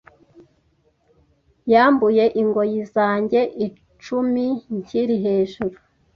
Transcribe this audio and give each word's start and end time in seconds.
Yambuye 1.73 2.23
ingoyi 2.41 2.79
zanjye 2.93 3.39
icumi 3.65 4.45
nkiri 4.77 5.15
hejuru 5.25 5.77